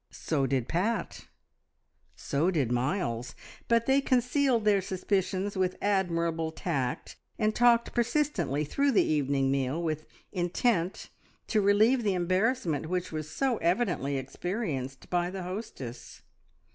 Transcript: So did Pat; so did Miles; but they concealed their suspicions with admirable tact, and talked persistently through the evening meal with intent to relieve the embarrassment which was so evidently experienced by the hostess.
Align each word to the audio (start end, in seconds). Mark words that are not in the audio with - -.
So 0.09 0.47
did 0.47 0.67
Pat; 0.67 1.27
so 2.15 2.49
did 2.49 2.71
Miles; 2.71 3.35
but 3.67 3.85
they 3.85 4.01
concealed 4.01 4.65
their 4.65 4.81
suspicions 4.81 5.55
with 5.55 5.77
admirable 5.79 6.51
tact, 6.51 7.17
and 7.37 7.53
talked 7.53 7.93
persistently 7.93 8.65
through 8.65 8.93
the 8.93 9.05
evening 9.05 9.51
meal 9.51 9.79
with 9.79 10.07
intent 10.31 11.11
to 11.49 11.61
relieve 11.61 12.01
the 12.01 12.15
embarrassment 12.15 12.87
which 12.89 13.11
was 13.11 13.29
so 13.29 13.57
evidently 13.57 14.17
experienced 14.17 15.07
by 15.11 15.29
the 15.29 15.43
hostess. 15.43 16.23